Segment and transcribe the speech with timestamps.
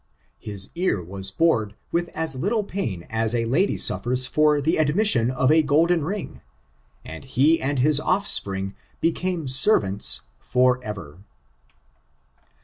[0.39, 5.29] His ear was bored with as little pain as a lady suffers for the admission
[5.29, 6.41] of a golden ring,
[7.05, 11.19] and he and his offipring became servants" for ever."